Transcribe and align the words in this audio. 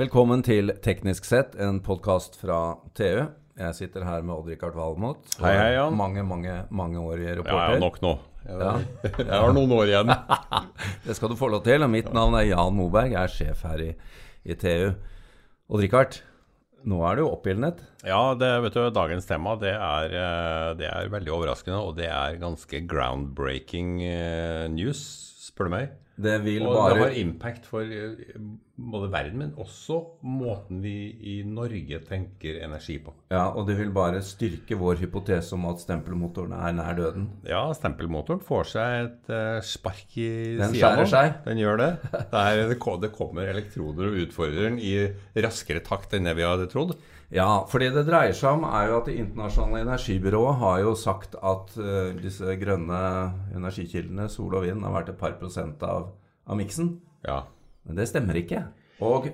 Velkommen 0.00 0.40
til 0.40 0.70
Teknisk 0.80 1.26
sett, 1.28 1.56
en 1.60 1.76
podkast 1.84 2.38
fra 2.40 2.78
TU. 2.96 3.26
Jeg 3.60 3.76
sitter 3.76 4.06
her 4.06 4.22
med 4.24 4.32
Odd-Rikard 4.32 4.72
Valmot. 4.78 5.26
Hei, 5.42 5.50
hei, 5.58 5.72
Jan. 5.74 5.92
Mange, 5.98 6.22
mange 6.24 6.54
mange 6.72 7.02
år 7.02 7.20
i 7.20 7.26
Ja, 7.26 7.34
reporter. 7.36 7.74
ja, 7.74 7.80
nok 7.82 7.98
nå. 8.00 8.12
Jeg, 8.46 8.86
jeg 9.18 9.28
har 9.28 9.52
noen 9.52 9.74
år 9.76 9.90
igjen. 9.90 10.12
Det 11.04 11.16
skal 11.18 11.28
du 11.28 11.36
få 11.36 11.50
lov 11.52 11.66
til. 11.66 11.84
Og 11.84 11.92
mitt 11.92 12.08
navn 12.16 12.38
er 12.38 12.46
Jan 12.48 12.72
Moberg. 12.78 13.12
Jeg 13.12 13.20
er 13.20 13.34
sjef 13.34 13.66
her 13.68 13.82
i, 13.84 13.90
i 14.48 14.56
TU. 14.56 14.94
Odd-Rikard, 15.68 16.22
nå 16.88 17.02
er 17.10 17.20
du 17.20 17.26
oppildnet. 17.26 17.84
Ja, 18.08 18.22
det, 18.40 18.48
vet 18.64 18.78
du, 18.80 18.86
dagens 18.96 19.28
tema 19.28 19.58
det 19.60 19.74
er, 19.76 20.16
eh, 20.16 20.70
det 20.80 20.88
er 20.88 21.12
veldig 21.12 21.34
overraskende, 21.36 21.82
og 21.84 21.98
det 22.00 22.08
er 22.08 22.40
ganske 22.40 22.80
groundbreaking 22.88 23.98
eh, 24.08 24.64
news, 24.72 25.04
spør 25.50 25.68
du 25.68 25.76
meg. 25.76 25.98
Det 26.20 26.36
vil 26.44 26.66
Og 26.66 26.74
det 26.90 26.98
har 27.00 27.14
impact 27.16 27.66
for 27.68 27.86
eh, 27.86 28.40
både 28.76 29.08
verden, 29.12 29.38
men 29.40 29.52
også 29.60 29.96
måten 30.26 30.80
vi 30.84 30.94
i 31.32 31.36
Norge 31.46 32.00
tenker 32.06 32.58
energi 32.64 32.98
på. 33.00 33.14
Ja, 33.32 33.46
og 33.48 33.68
det 33.68 33.78
vil 33.78 33.92
bare 33.94 34.20
styrke 34.24 34.76
vår 34.80 35.00
hypotese 35.00 35.54
om 35.56 35.64
at 35.70 35.80
stempelmotoren 35.82 36.52
er 36.56 36.74
nær 36.76 36.98
døden. 36.98 37.28
Ja, 37.48 37.62
stempelmotoren 37.76 38.42
får 38.44 38.68
seg 38.72 39.06
et 39.06 39.32
uh, 39.32 39.60
spark 39.64 40.18
i 40.20 40.28
Den 40.60 40.76
skjærer 40.76 41.08
seg. 41.08 41.40
Den 41.46 41.62
gjør 41.62 41.80
det. 41.80 41.90
Det, 42.10 42.42
er, 42.42 42.74
det 42.74 43.12
kommer 43.16 43.48
elektroder 43.48 44.10
og 44.10 44.20
utfordrer 44.26 44.68
den 44.68 44.80
i 44.82 44.94
raskere 45.40 45.84
takt 45.84 46.16
enn 46.16 46.28
det 46.28 46.36
vi 46.38 46.46
hadde 46.46 46.68
trodd. 46.72 46.96
Ja, 47.30 47.62
for 47.70 47.78
det 47.78 47.92
det 47.94 48.08
dreier 48.08 48.34
seg 48.34 48.58
om, 48.58 48.64
er 48.66 48.88
jo 48.88 48.96
at 48.98 49.06
Det 49.06 49.20
internasjonale 49.22 49.84
energibyrået 49.84 50.58
har 50.64 50.80
jo 50.82 50.96
sagt 50.98 51.36
at 51.38 51.76
uh, 51.78 52.10
disse 52.18 52.56
grønne 52.58 53.02
energikildene, 53.54 54.26
sol 54.28 54.56
og 54.58 54.66
vind, 54.66 54.82
har 54.82 54.96
vært 54.96 55.12
et 55.12 55.20
par 55.20 55.36
prosent 55.38 55.82
av, 55.86 56.10
av 56.46 56.58
miksen. 56.58 56.96
Ja. 57.26 57.44
Men 57.86 58.00
det 58.00 58.08
stemmer 58.10 58.34
ikke. 58.40 58.64
Og 59.06 59.30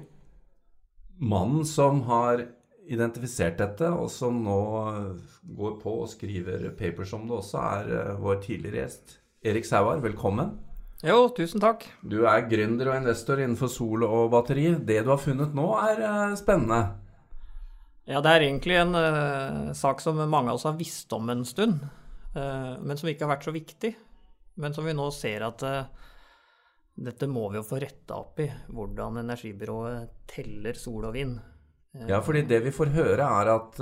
mannen 1.16 1.64
som 1.64 2.02
har 2.10 2.44
identifisert 2.86 3.56
dette, 3.58 3.88
og 3.88 4.12
som 4.12 4.44
nå 4.44 4.60
går 5.56 5.80
på 5.80 5.96
og 6.04 6.12
skriver 6.12 6.68
papers 6.76 7.16
om 7.16 7.24
det 7.26 7.40
også, 7.40 7.64
er 7.80 7.90
uh, 7.96 8.20
vår 8.20 8.44
tidligere 8.44 8.84
gjest. 8.84 9.16
Erik 9.46 9.64
Sauer, 9.64 10.04
velkommen. 10.04 10.52
Jo, 11.04 11.30
tusen 11.32 11.64
takk. 11.64 11.88
Du 12.04 12.22
er 12.28 12.44
gründer 12.50 12.92
og 12.92 13.00
investor 13.00 13.40
innenfor 13.40 13.72
sol 13.72 14.04
og 14.04 14.30
batteri. 14.36 14.68
Det 14.76 15.00
du 15.00 15.10
har 15.14 15.20
funnet 15.22 15.56
nå, 15.56 15.70
er 15.80 16.04
uh, 16.04 16.36
spennende. 16.36 17.05
Ja, 18.06 18.20
det 18.22 18.32
er 18.32 18.44
egentlig 18.46 18.76
en 18.78 18.94
uh, 18.94 19.72
sak 19.74 20.02
som 20.02 20.18
mange 20.30 20.52
av 20.52 20.60
oss 20.60 20.66
har 20.68 20.76
visst 20.78 21.10
om 21.16 21.26
en 21.32 21.42
stund, 21.46 21.80
uh, 22.36 22.74
men 22.78 22.98
som 22.98 23.10
ikke 23.10 23.26
har 23.26 23.34
vært 23.34 23.48
så 23.48 23.54
viktig. 23.54 23.92
Men 24.62 24.72
som 24.76 24.86
vi 24.86 24.94
nå 24.96 25.08
ser 25.12 25.42
at 25.44 25.64
uh, 25.66 26.06
dette 26.96 27.26
må 27.28 27.48
vi 27.50 27.58
jo 27.58 27.66
få 27.66 27.80
retta 27.82 28.20
opp 28.22 28.38
i, 28.44 28.46
hvordan 28.70 29.18
energibyrået 29.24 30.14
teller 30.30 30.78
sol 30.78 31.10
og 31.10 31.16
vind. 31.18 31.34
Ja, 32.06 32.20
fordi 32.22 32.44
det 32.46 32.62
vi 32.64 32.72
får 32.76 32.92
høre 32.94 33.26
er 33.26 33.50
at 33.54 33.78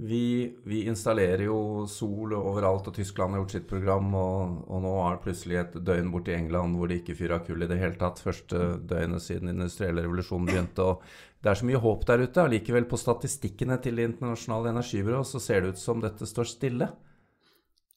vi, 0.00 0.54
vi 0.62 0.84
installerer 0.86 1.42
jo 1.48 1.86
sol 1.90 2.36
overalt, 2.38 2.86
og 2.86 2.94
Tyskland 2.94 3.34
har 3.34 3.40
gjort 3.42 3.54
sitt 3.56 3.64
program, 3.66 4.12
og, 4.14 4.60
og 4.70 4.82
nå 4.84 4.92
er 5.02 5.16
det 5.16 5.24
plutselig 5.24 5.56
et 5.58 5.72
døgn 5.88 6.12
borti 6.12 6.36
England 6.36 6.78
hvor 6.78 6.90
de 6.90 7.00
ikke 7.00 7.16
fyrer 7.18 7.42
kull 7.46 7.64
i 7.66 7.68
det 7.70 7.80
hele 7.80 7.98
tatt. 7.98 8.22
Første 8.22 8.76
døgnet 8.78 9.24
siden 9.24 9.50
den 9.50 9.56
industrielle 9.56 10.04
revolusjonen 10.04 10.46
begynte. 10.46 10.86
og 10.86 11.42
Det 11.42 11.50
er 11.50 11.58
så 11.58 11.66
mye 11.66 11.82
håp 11.82 12.06
der 12.06 12.22
ute. 12.22 12.44
Allikevel, 12.44 12.86
på 12.86 13.00
statistikkene 13.00 13.80
til 13.82 13.98
Det 13.98 14.06
internasjonale 14.12 14.70
energibyrået 14.76 15.32
så 15.32 15.42
ser 15.42 15.64
det 15.64 15.74
ut 15.74 15.82
som 15.82 16.04
dette 16.04 16.30
står 16.30 16.52
stille. 16.52 16.90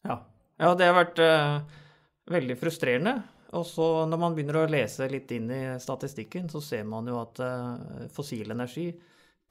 Ja, 0.07 0.17
ja 0.57 0.73
det 0.73 0.89
har 0.89 0.97
vært 0.97 1.22
uh, 1.22 1.85
veldig 2.33 2.57
frustrerende. 2.57 3.16
Og 3.59 3.67
så 3.67 3.91
når 4.09 4.25
man 4.25 4.33
begynner 4.33 4.63
å 4.63 4.67
lese 4.72 5.05
litt 5.11 5.29
inn 5.38 5.53
i 5.53 5.63
statistikken, 5.83 6.49
så 6.49 6.63
ser 6.66 6.88
man 6.89 7.05
jo 7.05 7.22
at 7.22 7.45
uh, 7.45 8.07
fossil 8.09 8.57
energi 8.57 8.89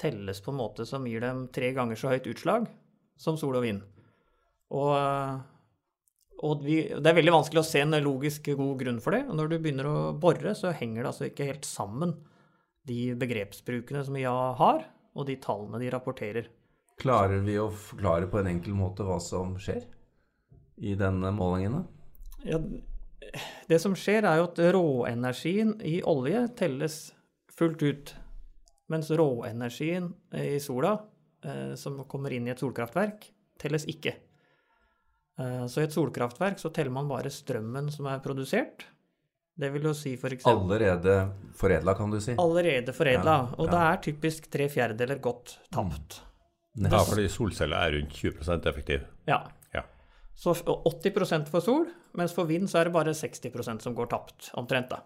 telles 0.00 0.40
på 0.42 0.52
en 0.52 0.60
måte 0.60 0.86
som 0.88 1.06
gir 1.08 1.22
dem 1.24 1.46
tre 1.52 1.72
ganger 1.76 1.98
så 1.98 2.12
høyt 2.12 2.28
utslag 2.30 2.68
som 3.20 3.36
sol 3.40 3.58
og 3.58 3.66
vind. 3.66 3.82
Og, 4.72 4.92
eh, 4.96 5.40
og 6.46 6.64
vi, 6.64 6.78
det 6.88 7.10
er 7.10 7.18
veldig 7.18 7.36
vanskelig 7.36 7.62
å 7.62 7.68
se 7.68 7.82
en 7.84 7.98
logisk 8.04 8.48
god 8.56 8.74
grunn 8.80 9.00
for 9.04 9.16
det. 9.16 9.26
Og 9.28 9.36
når 9.36 9.50
du 9.50 9.58
begynner 9.58 9.90
å 9.90 9.96
bore, 10.16 10.54
så 10.56 10.72
henger 10.76 11.02
det 11.02 11.12
altså 11.12 11.28
ikke 11.28 11.50
helt 11.50 11.68
sammen, 11.68 12.16
de 12.88 13.12
begrepsbrukene 13.20 14.02
som 14.06 14.16
IA 14.16 14.34
har, 14.56 14.86
og 15.12 15.26
de 15.28 15.36
tallene 15.42 15.82
de 15.82 15.90
rapporterer. 15.92 16.48
Klarer 17.00 17.42
vi 17.44 17.58
å 17.60 17.68
forklare 17.72 18.28
på 18.30 18.40
en 18.40 18.48
enkel 18.54 18.76
måte 18.76 19.04
hva 19.04 19.18
som 19.22 19.52
skjer 19.60 19.84
i 20.80 20.94
denne 20.98 21.32
målingene? 21.36 21.84
Ja, 22.44 22.60
det 23.68 23.78
som 23.82 23.94
skjer, 23.98 24.24
er 24.24 24.40
jo 24.40 24.48
at 24.48 24.60
råenergien 24.74 25.76
i 25.86 26.00
olje 26.08 26.46
telles 26.58 26.98
fullt 27.52 27.84
ut. 27.84 28.14
Mens 28.90 29.10
råenergien 29.14 30.08
i 30.34 30.58
sola, 30.62 30.96
eh, 31.44 31.74
som 31.78 32.00
kommer 32.10 32.32
inn 32.34 32.48
i 32.48 32.50
et 32.54 32.58
solkraftverk, 32.62 33.28
telles 33.60 33.86
ikke. 33.90 34.16
Eh, 35.38 35.66
så 35.70 35.80
i 35.80 35.86
et 35.86 35.94
solkraftverk 35.94 36.58
så 36.60 36.72
teller 36.74 36.90
man 36.94 37.08
bare 37.10 37.30
strømmen 37.32 37.90
som 37.94 38.08
er 38.10 38.18
produsert. 38.24 38.86
Det 39.60 39.68
vil 39.74 39.82
jo 39.90 39.92
si 39.96 40.14
for 40.16 40.32
eksempel, 40.32 40.62
Allerede 40.64 41.14
foredla, 41.58 41.94
kan 41.94 42.10
du 42.10 42.18
si. 42.20 42.32
allerede 42.38 42.92
foredla. 42.96 43.36
Ja, 43.44 43.54
Og 43.58 43.66
ja. 43.68 43.72
det 43.74 43.80
er 43.86 44.02
typisk 44.12 44.50
tre 44.50 44.68
fjerdedeler 44.72 45.20
godt 45.20 45.58
tapt. 45.70 46.20
ja, 46.80 47.02
fordi 47.04 47.28
solceller 47.28 47.76
er 47.76 47.92
rundt 47.98 48.14
20 48.14 48.66
effektiv. 48.70 49.04
Ja. 49.28 49.42
Ja. 49.74 49.82
Så 50.34 50.54
80% 50.54 51.48
for 51.48 51.60
sol, 51.60 51.86
mens 52.16 52.32
for 52.32 52.44
vind 52.48 52.68
så 52.70 52.78
er 52.80 52.84
det 52.88 52.92
bare 52.94 53.12
60% 53.12 53.82
som 53.82 53.94
går 53.94 54.06
tapt, 54.08 54.50
omtrent. 54.54 54.88
da. 54.88 55.02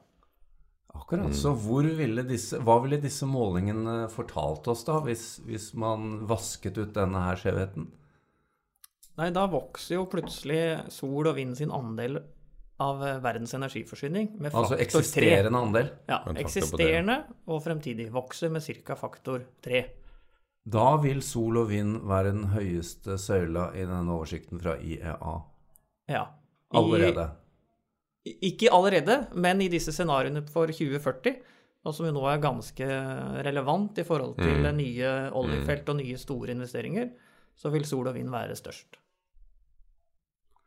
Akkurat. 1.04 1.34
Så 1.36 1.52
hvor 1.60 1.84
ville 1.98 2.22
disse, 2.24 2.56
hva 2.64 2.78
ville 2.80 2.96
disse 3.02 3.26
målingene 3.28 4.06
fortalt 4.12 4.66
oss, 4.72 4.86
da, 4.88 4.98
hvis, 5.04 5.36
hvis 5.44 5.70
man 5.76 6.22
vasket 6.30 6.78
ut 6.80 6.94
denne 6.96 7.20
her 7.26 7.36
skjevheten? 7.36 7.90
Nei, 9.20 9.28
da 9.30 9.44
vokser 9.46 9.98
jo 9.98 10.06
plutselig 10.10 10.62
sol 10.90 11.28
og 11.30 11.36
vind 11.36 11.54
sin 11.60 11.70
andel 11.70 12.16
av 12.82 13.02
eh, 13.06 13.20
verdens 13.22 13.52
energiforsyning 13.54 14.32
med 14.40 14.48
Altså 14.50 14.74
faktor 14.74 14.80
3. 14.80 14.80
Altså 14.80 14.96
eksisterende 15.12 15.60
andel. 15.60 15.90
Ja, 16.10 16.18
eksisterende 16.42 17.18
og 17.46 17.60
fremtidig 17.62 18.08
vokser 18.16 18.50
med 18.50 18.64
ca. 18.66 18.96
faktor 18.98 19.44
3. 19.62 19.84
Da 20.64 20.88
vil 21.04 21.20
sol 21.22 21.60
og 21.60 21.68
vind 21.70 22.00
være 22.08 22.32
den 22.32 22.48
høyeste 22.56 23.18
søyla 23.20 23.68
i 23.76 23.84
denne 23.84 24.16
oversikten 24.16 24.58
fra 24.64 24.78
IEA. 24.80 25.34
Ja. 26.10 26.24
I- 26.72 26.80
Allerede. 26.80 27.28
Ikke 28.24 28.70
allerede, 28.72 29.26
men 29.36 29.60
i 29.60 29.68
disse 29.68 29.92
scenarioene 29.92 30.40
for 30.48 30.66
2040, 30.72 31.34
og 31.84 31.92
som 31.92 32.06
jo 32.08 32.12
nå 32.16 32.22
er 32.32 32.38
ganske 32.40 32.86
relevant 33.44 33.98
i 34.00 34.04
forhold 34.08 34.38
til 34.40 34.62
Mm. 34.64 34.76
nye 34.78 35.10
oljefelt 35.36 35.88
og 35.92 35.96
nye 35.98 36.16
store 36.16 36.54
investeringer, 36.54 37.10
så 37.56 37.70
vil 37.70 37.84
sol 37.84 38.08
og 38.08 38.14
vind 38.14 38.30
være 38.32 38.56
størst. 38.56 38.96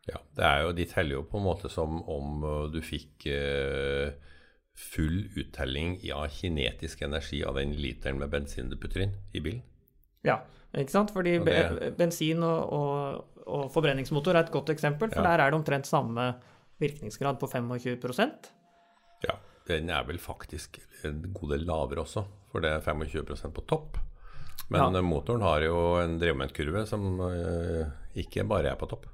Ja, 0.08 0.20
det 0.38 0.44
er 0.46 0.62
jo, 0.64 0.72
De 0.78 0.86
teller 0.86 1.16
jo 1.18 1.24
på 1.28 1.38
en 1.40 1.44
måte 1.44 1.70
som 1.70 1.98
om 2.08 2.44
uh, 2.44 2.68
du 2.72 2.80
fikk 2.86 3.26
eh, 3.28 4.14
full 4.78 5.26
uttelling 5.36 5.98
av 6.14 6.28
kinetisk 6.30 7.02
energi 7.02 7.42
av 7.44 7.56
den 7.58 7.74
literen 7.76 8.20
med 8.22 8.30
bensin 8.30 8.70
du 8.70 8.78
putter 8.78 9.02
inn 9.08 9.16
i 9.34 9.42
bilen. 9.42 9.64
Ja, 10.24 10.38
ikke 10.78 10.92
sant? 10.94 11.12
Fordi 11.12 11.40
det- 11.44 11.98
bensin 11.98 12.44
og, 12.44 12.72
og, 12.72 13.26
og 13.48 13.72
forbrenningsmotor 13.74 14.36
er 14.36 14.46
et 14.46 14.52
godt 14.54 14.70
eksempel, 14.70 15.10
for 15.12 15.24
Ja. 15.24 15.36
der 15.36 15.44
er 15.48 15.52
det 15.52 15.60
omtrent 15.60 15.86
samme 15.90 16.36
virkningsgrad 16.80 17.40
på 17.42 17.48
25% 17.50 18.52
Ja, 19.24 19.36
Den 19.68 19.90
er 19.90 20.04
vel 20.08 20.18
faktisk 20.22 20.78
en 21.04 21.22
god 21.34 21.50
del 21.56 21.66
lavere 21.68 22.04
også, 22.06 22.26
for 22.52 22.62
det 22.64 22.70
er 22.72 22.82
25% 22.86 23.52
på 23.54 23.66
topp. 23.68 23.98
Men 24.70 24.94
Ja. 24.94 25.02
motoren 25.02 25.42
har 25.42 25.62
jo 25.62 25.96
en 26.02 26.18
drevmomentkurve 26.20 26.86
som 26.88 27.20
uh, 27.20 27.86
ikke 28.16 28.46
bare 28.48 28.72
er 28.72 28.76
på 28.80 28.88
topp. 28.90 29.06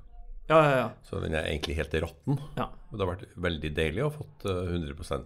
Ja, 0.49 0.59
ja, 0.61 0.77
ja. 0.77 0.89
Så 1.07 1.21
den 1.23 1.33
er 1.33 1.45
egentlig 1.47 1.75
helt 1.79 1.93
råtten. 2.03 2.37
ja. 2.57 2.67
Og 2.91 2.97
det 2.99 3.05
har 3.07 3.15
vært 3.15 3.35
veldig 3.37 3.73
deilig 3.75 4.03
å 4.03 4.09
ha 4.11 4.17
fått 4.17 4.45
uh, 4.45 4.69
100% 4.69 5.25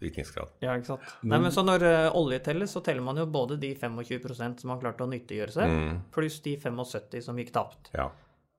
virkningsgrad. 0.00 0.50
Ja, 0.60 0.74
ikke 0.76 0.90
sant. 0.92 1.00
Nei, 1.22 1.38
men 1.40 1.50
så 1.54 1.62
når 1.64 1.82
eh, 1.88 2.10
olje 2.18 2.38
telles, 2.44 2.68
så 2.74 2.82
teller 2.84 3.00
man 3.00 3.16
jo 3.16 3.24
både 3.32 3.56
de 3.58 3.70
25% 3.74 4.60
som 4.60 4.68
man 4.68 4.78
klarte 4.82 5.06
å 5.06 5.08
nyttiggjøre 5.08 5.54
seg, 5.54 5.70
Mm, 5.72 6.02
pluss 6.12 6.36
de 6.44 6.52
75 6.60 7.22
som 7.24 7.36
gikk 7.40 7.52
tapt. 7.54 7.88
ja. 7.94 8.10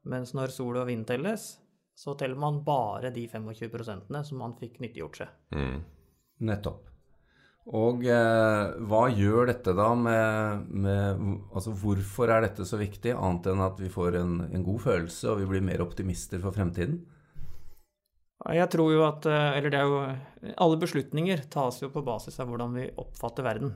Mens 0.07 0.33
når 0.33 0.49
sol 0.55 0.77
og 0.81 0.87
vind 0.87 1.05
telles, 1.05 1.59
så 1.97 2.13
teller 2.17 2.37
man 2.37 2.61
bare 2.65 3.09
de 3.13 3.25
25 3.31 3.73
som 4.23 4.37
man 4.37 4.53
fikk 4.59 4.77
nyttiggjort 4.83 5.23
seg. 5.23 5.33
Mm. 5.55 5.79
Nettopp. 6.45 6.83
Og 7.77 8.05
eh, 8.07 8.65
hva 8.87 9.01
gjør 9.11 9.49
dette 9.49 9.73
da 9.75 9.89
med, 9.99 10.67
med 10.71 11.23
Altså 11.51 11.73
hvorfor 11.75 12.31
er 12.31 12.45
dette 12.45 12.63
så 12.63 12.77
viktig, 12.79 13.11
annet 13.11 13.49
enn 13.51 13.63
at 13.65 13.81
vi 13.81 13.89
får 13.91 14.15
en, 14.21 14.37
en 14.47 14.63
god 14.63 14.79
følelse 14.85 15.33
og 15.33 15.41
vi 15.41 15.49
blir 15.49 15.65
mer 15.65 15.83
optimister 15.83 16.39
for 16.43 16.55
fremtiden? 16.55 17.01
Jeg 18.55 18.69
tror 18.71 18.93
jo 18.93 19.01
at 19.07 19.27
eh, 19.27 19.57
Eller 19.57 19.73
det 19.73 19.81
er 19.81 19.89
jo 19.89 20.53
Alle 20.63 20.79
beslutninger 20.79 21.43
tas 21.51 21.81
jo 21.81 21.91
på 21.91 22.05
basis 22.07 22.39
av 22.39 22.53
hvordan 22.53 22.77
vi 22.77 22.85
oppfatter 23.03 23.43
verden. 23.49 23.73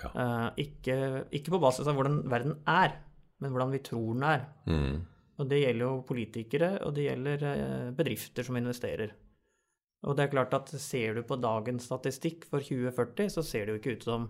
Ja. 0.00 0.10
Eh, 0.10 0.48
ikke, 0.64 0.98
ikke 1.38 1.54
på 1.54 1.62
basis 1.62 1.86
av 1.86 1.94
hvordan 1.98 2.24
verden 2.32 2.58
er, 2.66 2.98
men 3.38 3.54
hvordan 3.54 3.76
vi 3.76 3.84
tror 3.84 4.10
den 4.16 4.26
er. 4.26 4.44
Mm. 4.66 4.98
Og 5.38 5.46
det 5.50 5.62
gjelder 5.62 5.84
jo 5.84 6.04
politikere, 6.06 6.70
og 6.86 6.94
det 6.96 7.06
gjelder 7.06 7.44
eh, 7.52 7.88
bedrifter 7.94 8.46
som 8.46 8.58
investerer. 8.58 9.14
Og 10.06 10.14
det 10.14 10.26
er 10.26 10.32
klart 10.32 10.54
at 10.54 10.70
ser 10.78 11.18
du 11.18 11.24
på 11.26 11.38
dagens 11.42 11.88
statistikk 11.90 12.46
for 12.50 12.62
2040, 12.62 13.32
så 13.34 13.42
ser 13.46 13.66
det 13.66 13.74
jo 13.74 13.80
ikke 13.82 13.96
ut 13.98 14.06
som 14.06 14.28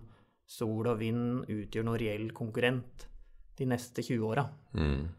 sol 0.49 0.89
og 0.89 0.99
vind 1.01 1.45
utgjør 1.45 1.85
noen 1.85 2.01
reell 2.01 2.29
konkurrent 2.33 3.05
de 3.59 3.67
neste 3.69 4.01
20 4.05 4.29
åra. 4.31 4.45
Mm. 4.73 5.09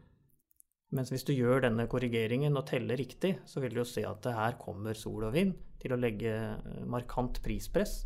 Mens 0.91 1.11
hvis 1.13 1.23
du 1.23 1.31
gjør 1.31 1.63
denne 1.63 1.85
korrigeringen 1.91 2.57
og 2.59 2.65
teller 2.67 2.99
riktig, 2.99 3.37
så 3.47 3.63
vil 3.63 3.71
du 3.71 3.79
jo 3.79 3.87
se 3.87 4.03
at 4.07 4.19
det 4.25 4.35
her 4.35 4.57
kommer 4.59 4.97
sol 4.97 5.23
og 5.29 5.35
vind 5.37 5.53
til 5.79 5.95
å 5.95 5.99
legge 5.99 6.33
eh, 6.35 6.81
markant 6.87 7.39
prispress 7.43 8.01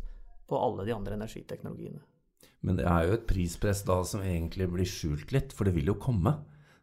på 0.46 0.58
alle 0.58 0.86
de 0.86 0.94
andre 0.94 1.18
energiteknologiene. 1.18 2.02
Men 2.66 2.78
det 2.78 2.86
er 2.88 3.08
jo 3.08 3.16
et 3.16 3.26
prispress 3.28 3.82
da 3.86 3.98
som 4.06 4.22
egentlig 4.22 4.68
blir 4.70 4.88
skjult 4.88 5.34
litt, 5.34 5.54
for 5.54 5.66
det 5.66 5.74
vil 5.76 5.90
jo 5.90 5.98
komme. 6.02 6.32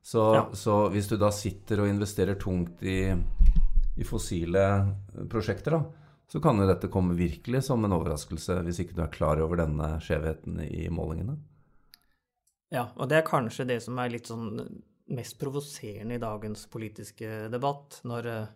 Så, 0.04 0.22
Ja. 0.36 0.50
så 0.54 0.90
hvis 0.92 1.08
du 1.08 1.16
da 1.18 1.32
sitter 1.32 1.80
og 1.82 1.88
investerer 1.88 2.36
tungt 2.36 2.84
i, 2.84 3.16
i 3.96 4.04
fossile 4.04 4.64
prosjekter, 5.32 5.78
da, 5.78 5.84
så 6.28 6.42
kan 6.44 6.60
jo 6.60 6.68
dette 6.68 6.90
komme 6.92 7.16
virkelig 7.16 7.64
som 7.70 7.86
en 7.86 7.96
overraskelse 7.96 8.58
hvis 8.66 8.82
ikke 8.84 8.98
du 8.98 9.04
er 9.06 9.14
klar 9.14 9.40
over 9.40 9.62
denne 9.64 9.94
skjevheten 10.04 10.60
i 10.66 10.90
målingene. 10.92 11.38
Ja, 12.74 12.90
og 12.98 13.08
det 13.08 13.22
er 13.22 13.28
kanskje 13.28 13.68
det 13.70 13.80
som 13.86 14.00
er 14.02 14.12
litt 14.12 14.28
sånn 14.28 14.58
mest 15.14 15.38
provoserende 15.40 16.18
i 16.18 16.22
dagens 16.22 16.66
politiske 16.72 17.48
debatt, 17.54 18.00
når 18.04 18.30
eh, 18.32 18.54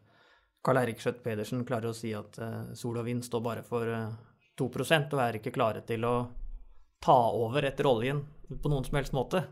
Karl 0.66 0.82
Eirik 0.82 1.00
Skjøtt 1.04 1.22
Pedersen 1.24 1.64
klarer 1.68 1.92
å 1.92 1.96
si 1.96 2.12
at 2.18 2.40
eh, 2.42 2.74
sol 2.76 2.98
og 3.00 3.08
vind 3.08 3.24
står 3.24 3.44
bare 3.46 3.64
for 3.68 3.88
eh, 3.88 4.10
2 4.58 4.68
og 4.68 5.22
er 5.22 5.38
ikke 5.38 5.54
klare 5.54 5.84
til 5.86 6.04
å 6.08 6.16
ta 7.04 7.18
over 7.30 7.68
etter 7.70 7.86
oljen 7.86 8.24
på 8.50 8.72
noen 8.72 8.88
som 8.88 8.98
helst 8.98 9.14
måte. 9.14 9.44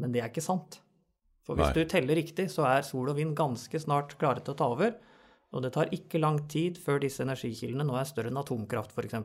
Men 0.00 0.14
det 0.14 0.22
er 0.22 0.30
ikke 0.30 0.44
sant. 0.44 0.80
For 1.42 1.58
hvis 1.58 1.72
Nei. 1.72 1.82
du 1.82 1.90
teller 1.90 2.18
riktig, 2.18 2.46
så 2.52 2.66
er 2.70 2.84
sol 2.86 3.10
og 3.10 3.18
vind 3.18 3.34
ganske 3.38 3.80
snart 3.82 4.14
klare 4.20 4.44
til 4.44 4.54
å 4.54 4.58
ta 4.58 4.68
over. 4.72 4.94
Og 5.52 5.64
det 5.64 5.72
tar 5.74 5.90
ikke 5.92 6.20
lang 6.22 6.38
tid 6.48 6.78
før 6.80 7.02
disse 7.02 7.24
energikildene 7.24 7.84
nå 7.84 7.98
er 7.98 8.08
større 8.08 8.30
enn 8.32 8.40
atomkraft, 8.40 8.94
f.eks. 8.94 9.18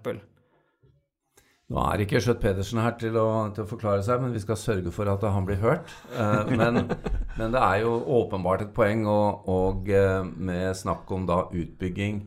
Nå 1.67 1.83
er 1.83 2.01
ikke 2.03 2.19
Skjøtt 2.23 2.39
Pedersen 2.39 2.79
her 2.79 2.95
til 2.99 3.15
å, 3.19 3.27
til 3.55 3.65
å 3.65 3.69
forklare 3.69 4.03
seg, 4.03 4.21
men 4.23 4.33
vi 4.35 4.41
skal 4.43 4.59
sørge 4.59 4.91
for 4.95 5.09
at 5.11 5.23
han 5.27 5.47
blir 5.47 5.59
hørt. 5.59 5.91
Eh, 6.15 6.51
men, 6.55 6.87
men 7.39 7.53
det 7.55 7.61
er 7.63 7.83
jo 7.83 7.97
åpenbart 8.21 8.63
et 8.65 8.73
poeng, 8.75 9.03
og, 9.11 9.47
og 9.51 9.91
eh, 9.91 10.23
med 10.23 10.71
snakk 10.79 11.11
om 11.15 11.27
da 11.29 11.45
utbygging 11.51 12.25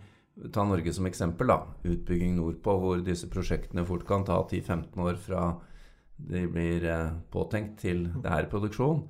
Ta 0.55 0.63
Norge 0.65 0.93
som 0.97 1.05
eksempel, 1.05 1.51
da. 1.51 1.59
Utbygging 1.85 2.39
nordpå, 2.39 2.73
hvor 2.81 3.01
disse 3.05 3.29
prosjektene 3.29 3.85
fort 3.85 4.07
kan 4.09 4.23
ta 4.25 4.39
10-15 4.41 5.03
år 5.05 5.19
fra 5.21 5.43
de 6.29 6.45
blir 6.51 6.85
eh, 6.89 7.17
påtenkt 7.33 7.81
til 7.85 8.07
det 8.21 8.31
her 8.31 8.47
i 8.47 8.53
produksjon. 8.53 9.03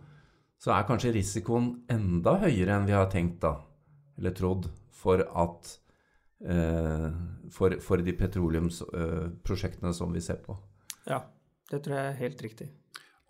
Så 0.60 0.74
er 0.74 0.86
kanskje 0.88 1.14
risikoen 1.16 1.72
enda 1.90 2.36
høyere 2.42 2.76
enn 2.76 2.88
vi 2.88 2.96
har 2.96 3.08
tenkt, 3.12 3.40
da. 3.44 3.56
Eller 4.20 4.36
trodd. 4.36 4.68
For 5.00 5.22
at 5.24 5.70
eh, 6.44 7.06
for, 7.50 7.78
for 7.84 8.04
de 8.04 8.16
petroleumsprosjektene 8.18 9.94
som 9.96 10.12
vi 10.12 10.22
ser 10.24 10.42
på. 10.44 10.58
Ja, 11.08 11.24
det 11.72 11.84
tror 11.84 11.96
jeg 11.96 12.10
er 12.10 12.20
helt 12.20 12.44
riktig. 12.44 12.68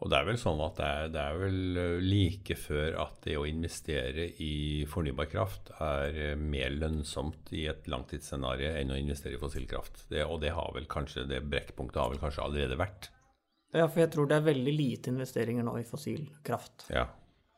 Og 0.01 0.09
det 0.09 0.17
er 0.17 0.29
vel 0.31 0.39
sånn 0.41 0.61
at 0.65 0.79
det 0.79 0.87
er, 0.89 1.09
det 1.13 1.23
er 1.23 1.39
vel 1.43 1.81
eh, 1.81 2.03
like 2.03 2.57
før 2.57 2.97
at 3.03 3.19
det 3.27 3.37
å 3.37 3.47
investere 3.49 4.31
i 4.41 4.53
fornybar 4.89 5.29
kraft 5.29 5.73
er 5.77 6.17
eh, 6.31 6.37
mer 6.41 6.73
lønnsomt 6.73 7.53
i 7.57 7.67
et 7.69 7.89
langtidsscenario 7.93 8.73
enn 8.81 8.95
å 8.95 9.01
investere 9.01 9.37
i 9.37 9.43
fossilkraft. 9.43 10.07
Det, 10.13 10.25
og 10.25 10.41
det 10.45 10.55
har 10.57 10.73
vel 10.77 10.89
kanskje, 10.91 11.27
det 11.29 11.43
brekkpunktet 11.53 12.01
har 12.01 12.15
vel 12.15 12.23
kanskje 12.23 12.47
allerede 12.47 12.81
vært. 12.81 13.11
Ja, 13.73 13.87
for 13.87 14.03
jeg 14.03 14.11
tror 14.15 14.27
det 14.31 14.39
er 14.39 14.49
veldig 14.49 14.75
lite 14.75 15.13
investeringer 15.13 15.67
nå 15.67 15.77
i 15.79 15.87
fossil 15.87 16.25
kraft. 16.47 16.89
Ja, 16.91 17.07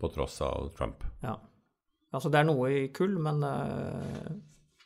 på 0.00 0.10
tross 0.12 0.40
av 0.44 0.68
Trump. 0.76 1.04
Ja. 1.24 1.38
Altså 2.12 2.28
det 2.28 2.42
er 2.42 2.48
noe 2.50 2.68
i 2.68 2.82
kull, 2.92 3.14
men 3.24 3.40
uh, 3.40 4.32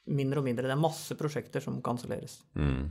mindre 0.06 0.43
og 0.43 0.46
mindre. 0.46 0.69
Det 0.69 0.76
er 0.76 0.81
masse 0.81 1.17
prosjekter 1.19 1.64
som 1.64 1.81
kanselleres. 1.82 2.38
Mm. 2.55 2.87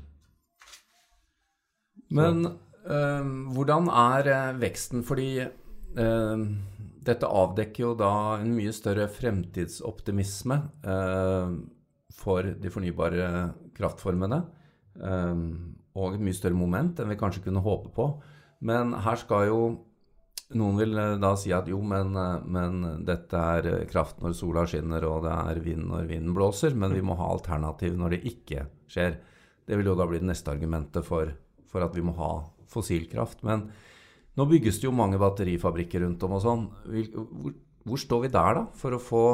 Men 2.19 2.43
uh, 2.49 3.29
hvordan 3.55 3.87
er 3.87 4.31
eh, 4.33 4.57
veksten? 4.59 5.05
Fordi 5.07 5.29
uh, 5.45 6.43
dette 7.05 7.29
avdekker 7.29 7.83
jo 7.83 7.93
da 7.97 8.11
en 8.39 8.51
mye 8.57 8.73
større 8.73 9.05
fremtidsoptimisme 9.13 10.55
eh, 10.89 11.51
for 12.15 12.47
de 12.61 12.71
fornybare 12.73 13.27
kraftformene. 13.77 14.39
eh, 14.97 15.43
og 15.95 16.15
et 16.15 16.23
mye 16.23 16.35
større 16.35 16.57
moment 16.59 16.99
enn 16.99 17.11
vi 17.11 17.19
kanskje 17.19 17.45
kunne 17.47 17.63
håpe 17.63 17.91
på. 17.95 18.09
Men 18.67 18.93
her 19.05 19.19
skal 19.19 19.47
jo 19.49 19.59
noen 20.53 20.77
vil 20.77 20.97
eh, 20.99 21.15
da 21.21 21.31
si 21.39 21.53
at 21.55 21.69
jo, 21.69 21.79
men, 21.81 22.13
eh, 22.19 22.43
men 22.45 22.83
dette 23.07 23.39
er 23.57 23.69
eh, 23.71 23.85
kraft 23.89 24.21
når 24.21 24.35
sola 24.37 24.65
skinner, 24.69 25.07
og 25.09 25.23
det 25.25 25.33
er 25.33 25.61
vind 25.65 25.87
når 25.89 26.09
vinden 26.11 26.35
blåser, 26.37 26.75
men 26.77 26.93
vi 26.93 27.01
må 27.05 27.17
ha 27.17 27.31
alternativ 27.33 27.97
når 27.97 28.15
det 28.15 28.21
ikke 28.29 28.67
skjer. 28.91 29.17
Det 29.65 29.79
vil 29.79 29.89
jo 29.89 29.97
da 29.97 30.05
bli 30.09 30.21
det 30.21 30.29
neste 30.29 30.53
argumentet 30.53 31.07
for, 31.07 31.31
for 31.71 31.85
at 31.85 31.97
vi 31.97 32.05
må 32.05 32.13
ha 32.19 32.31
fossilkraft. 32.69 33.41
Men 33.47 33.65
nå 34.37 34.45
bygges 34.51 34.77
det 34.81 34.89
jo 34.89 34.93
mange 34.93 35.17
batterifabrikker 35.21 36.05
rundt 36.05 36.23
om 36.27 36.37
og 36.37 36.43
sånn. 36.43 36.69
Hvor, 36.85 37.57
hvor 37.85 38.01
står 38.01 38.25
vi 38.27 38.33
der, 38.35 38.61
da? 38.61 38.65
For 38.77 38.97
å 38.97 39.01
få 39.01 39.25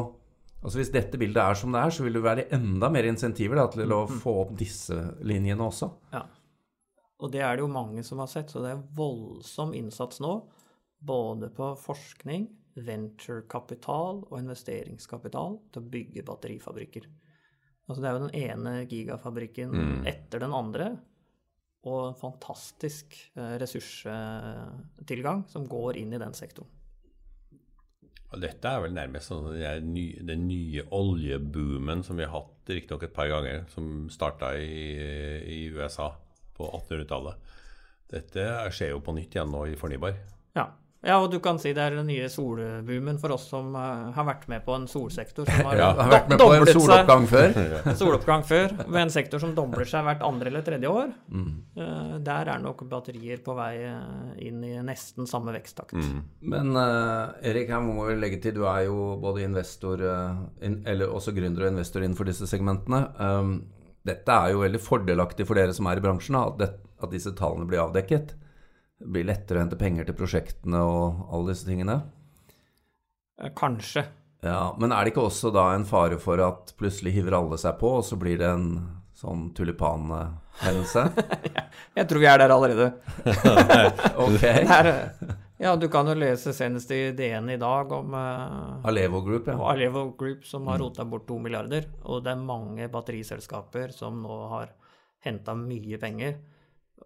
Altså 0.62 0.78
Hvis 0.78 0.92
dette 0.94 1.18
bildet 1.18 1.42
er 1.42 1.56
som 1.58 1.74
det 1.74 1.80
er, 1.82 1.90
så 1.90 2.04
vil 2.06 2.14
det 2.14 2.20
være 2.22 2.44
enda 2.54 2.86
mer 2.94 3.08
insentiver 3.10 3.58
da, 3.58 3.64
til 3.74 3.90
å 3.96 4.04
få 4.06 4.36
opp 4.44 4.52
disse 4.60 4.94
linjene 5.26 5.66
også. 5.66 5.88
Ja. 6.14 6.22
Og 7.22 7.30
det 7.34 7.44
er 7.46 7.58
det 7.58 7.66
jo 7.66 7.70
mange 7.72 8.04
som 8.06 8.22
har 8.24 8.30
sett, 8.32 8.50
så 8.50 8.64
det 8.64 8.74
er 8.74 8.84
voldsom 8.98 9.76
innsats 9.78 10.22
nå. 10.24 10.34
Både 11.02 11.52
på 11.54 11.72
forskning, 11.82 12.48
venturekapital 12.82 14.24
og 14.24 14.36
investeringskapital 14.40 15.58
til 15.74 15.82
å 15.82 15.92
bygge 15.94 16.26
batterifabrikker. 16.26 17.08
Altså 17.90 18.02
det 18.02 18.10
er 18.10 18.16
jo 18.16 18.26
den 18.26 18.38
ene 18.40 18.76
gigafabrikken 18.90 20.06
etter 20.08 20.46
den 20.46 20.54
andre, 20.56 20.94
og 21.82 22.12
en 22.12 22.18
fantastisk 22.18 23.18
eh, 23.34 23.56
ressurstilgang 23.62 25.44
som 25.50 25.66
går 25.70 25.98
inn 25.98 26.14
i 26.14 26.22
den 26.22 26.36
sektoren. 26.38 26.70
Og 28.32 28.40
dette 28.40 28.70
er 28.70 28.80
vel 28.80 28.94
nærmest 28.96 29.28
sånn 29.28 29.50
den, 29.58 29.90
nye, 29.92 30.22
den 30.24 30.46
nye 30.48 30.86
oljeboomen 30.96 32.06
som 32.08 32.16
vi 32.16 32.24
har 32.24 32.32
hatt 32.38 32.70
riktignok 32.72 33.04
et 33.04 33.16
par 33.16 33.28
ganger, 33.28 33.66
som 33.74 34.06
starta 34.14 34.54
i, 34.56 34.94
i 35.44 35.66
USA 35.76 36.14
på 36.62 36.70
1800-tallet. 36.84 37.58
Dette 38.12 38.52
skjer 38.76 38.94
jo 38.96 39.02
på 39.04 39.16
nytt 39.16 39.36
igjen 39.36 39.52
nå 39.54 39.66
i 39.72 39.78
fornybar. 39.80 40.18
Ja. 40.52 40.66
ja, 41.00 41.16
og 41.24 41.30
du 41.32 41.38
kan 41.40 41.56
si 41.64 41.72
det 41.72 41.80
er 41.80 41.94
den 41.96 42.10
nye 42.12 42.28
solboomen 42.30 43.16
for 43.22 43.32
oss 43.38 43.46
som 43.48 43.70
eh, 43.80 44.10
har 44.18 44.26
vært 44.28 44.50
med 44.52 44.66
på 44.66 44.76
en 44.76 44.84
solsektor 44.92 45.48
som 45.48 45.70
har 45.70 45.80
Ja, 45.80 45.88
har 45.96 46.12
vært 46.12 46.28
med 46.34 46.42
på 46.42 46.50
en 46.52 46.60
doblet 46.60 46.74
seg. 46.74 46.82
soloppgang 46.82 47.30
før. 47.32 47.56
soloppgang 48.02 48.44
før, 48.50 48.76
med 48.84 49.00
en 49.06 49.16
sektor 49.16 49.40
som 49.40 49.56
dobler 49.56 49.88
seg 49.88 50.04
hvert 50.10 50.28
andre 50.28 50.52
eller 50.52 50.68
tredje 50.68 50.92
år. 50.92 51.16
Mm. 51.32 51.50
Eh, 51.80 52.14
Der 52.28 52.52
er 52.52 52.60
nok 52.68 52.84
batterier 52.92 53.40
på 53.48 53.56
vei 53.56 53.72
eh, 53.80 54.46
inn 54.50 54.60
i 54.68 54.76
nesten 54.92 55.32
samme 55.32 55.56
veksttakt. 55.56 55.96
Mm. 55.96 56.22
Men 56.52 56.76
uh, 56.76 57.32
Erik, 57.48 57.72
her 57.72 57.80
må 57.88 58.10
vi 58.12 58.20
legge 58.20 58.44
til, 58.44 58.60
du 58.60 58.68
er 58.68 58.90
jo 58.92 59.14
både 59.24 59.48
investor, 59.48 60.04
uh, 60.04 60.44
in, 60.60 60.82
eller 60.84 61.16
også 61.16 61.32
gründer 61.32 61.70
og 61.70 61.78
investor 61.78 62.04
innenfor 62.04 62.28
disse 62.28 62.52
segmentene. 62.52 63.06
Um, 63.24 63.62
dette 64.08 64.34
er 64.34 64.54
jo 64.54 64.64
veldig 64.64 64.82
fordelaktig 64.82 65.46
for 65.48 65.60
dere 65.60 65.76
som 65.78 65.90
er 65.90 66.00
i 66.00 66.04
bransjen, 66.04 66.38
at, 66.40 66.56
det, 66.62 66.70
at 67.02 67.12
disse 67.14 67.34
tallene 67.38 67.68
blir 67.70 67.84
avdekket. 67.84 68.34
Det 69.02 69.10
blir 69.14 69.28
lettere 69.30 69.60
å 69.60 69.64
hente 69.66 69.80
penger 69.80 70.08
til 70.08 70.18
prosjektene 70.18 70.82
og 70.86 71.28
alle 71.34 71.54
disse 71.54 71.68
tingene. 71.70 72.00
Kanskje. 73.58 74.06
Ja, 74.46 74.74
Men 74.78 74.94
er 74.94 75.06
det 75.06 75.14
ikke 75.14 75.28
også 75.28 75.52
da 75.54 75.72
en 75.76 75.86
fare 75.86 76.18
for 76.22 76.42
at 76.42 76.74
plutselig 76.78 77.14
hiver 77.18 77.38
alle 77.38 77.58
seg 77.62 77.78
på, 77.82 77.98
og 78.00 78.06
så 78.06 78.18
blir 78.18 78.40
det 78.42 78.50
en 78.50 78.68
sånn 79.18 79.52
tulipanhendelse? 79.58 81.04
Jeg 81.98 82.10
tror 82.10 82.22
vi 82.24 82.30
er 82.30 82.42
der 82.42 82.54
allerede. 82.56 82.92
Ok. 84.26 84.42
Det 84.42 84.54
er, 84.66 84.90
eh, 84.90 85.36
ja, 85.62 85.76
du 85.78 85.88
kan 85.94 86.10
jo 86.10 86.16
lese 86.18 86.54
senest 86.58 86.92
i 86.92 87.12
DN 87.14 87.52
i 87.54 87.60
dag 87.62 87.92
om 87.94 88.16
uh, 88.18 88.82
Alevo 88.90 89.22
Group, 89.26 89.48
ja. 89.52 89.58
Alevo 89.72 90.08
Group 90.18 90.46
som 90.50 90.66
har 90.72 90.82
rota 90.82 91.06
bort 91.06 91.28
to 91.30 91.38
milliarder, 91.42 91.86
og 92.04 92.24
det 92.26 92.34
er 92.34 92.42
mange 92.42 92.88
batteriselskaper 92.92 93.94
som 93.94 94.22
nå 94.24 94.40
har 94.56 94.74
henta 95.26 95.54
mye 95.58 96.00
penger. 96.02 96.40